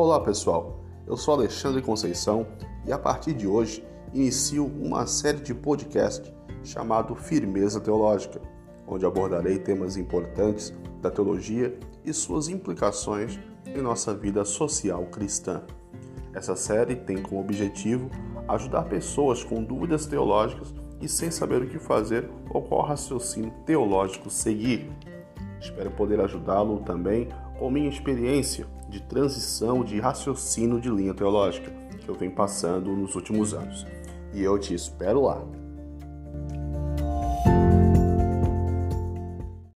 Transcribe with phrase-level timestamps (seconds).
[0.00, 2.46] Olá pessoal, eu sou Alexandre Conceição
[2.86, 3.84] e a partir de hoje
[4.14, 6.32] inicio uma série de podcast
[6.62, 8.40] chamado Firmeza Teológica,
[8.86, 10.72] onde abordarei temas importantes
[11.02, 15.62] da teologia e suas implicações em nossa vida social cristã.
[16.32, 18.08] Essa série tem como objetivo
[18.46, 24.30] ajudar pessoas com dúvidas teológicas e sem saber o que fazer ou qual raciocínio teológico
[24.30, 24.88] seguir.
[25.60, 27.28] Espero poder ajudá-lo também
[27.58, 33.14] com minha experiência de transição de raciocínio de linha teológica que eu venho passando nos
[33.14, 33.84] últimos anos.
[34.32, 35.44] E eu te espero lá.